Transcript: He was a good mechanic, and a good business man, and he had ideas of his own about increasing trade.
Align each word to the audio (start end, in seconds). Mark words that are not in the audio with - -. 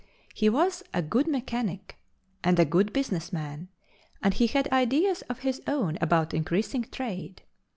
He 0.33 0.49
was 0.49 0.81
a 0.95 1.03
good 1.03 1.27
mechanic, 1.27 1.99
and 2.43 2.57
a 2.59 2.65
good 2.65 2.91
business 2.91 3.31
man, 3.31 3.69
and 4.23 4.33
he 4.33 4.47
had 4.47 4.67
ideas 4.71 5.21
of 5.29 5.41
his 5.41 5.61
own 5.67 5.99
about 6.01 6.33
increasing 6.33 6.85
trade. 6.85 7.43